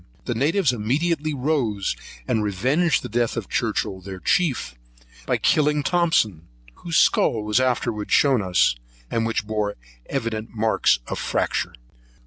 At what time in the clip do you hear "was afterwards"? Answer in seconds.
7.43-8.11